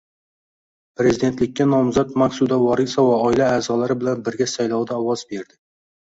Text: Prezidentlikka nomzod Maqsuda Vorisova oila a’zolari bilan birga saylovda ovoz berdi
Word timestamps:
Prezidentlikka 1.01 1.67
nomzod 1.73 2.15
Maqsuda 2.21 2.57
Vorisova 2.65 3.19
oila 3.27 3.51
a’zolari 3.59 3.99
bilan 4.01 4.27
birga 4.31 4.51
saylovda 4.57 5.01
ovoz 5.05 5.25
berdi 5.37 5.59